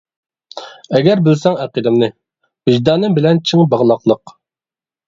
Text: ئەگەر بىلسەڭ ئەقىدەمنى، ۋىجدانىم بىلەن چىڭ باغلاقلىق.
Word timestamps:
ئەگەر 0.99 1.21
بىلسەڭ 1.27 1.59
ئەقىدەمنى، 1.65 2.09
ۋىجدانىم 2.71 3.21
بىلەن 3.21 3.45
چىڭ 3.51 3.67
باغلاقلىق. 3.77 4.39